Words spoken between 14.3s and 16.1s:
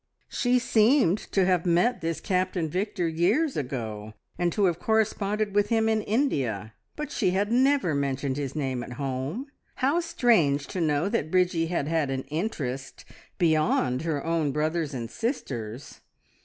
brothers and sisters!